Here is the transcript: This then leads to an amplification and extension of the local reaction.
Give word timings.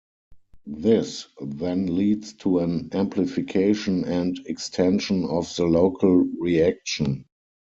This 0.65 1.27
then 1.39 1.95
leads 1.95 2.33
to 2.37 2.57
an 2.57 2.89
amplification 2.91 4.03
and 4.03 4.35
extension 4.47 5.25
of 5.25 5.55
the 5.55 5.65
local 5.67 6.15
reaction. 6.39 7.25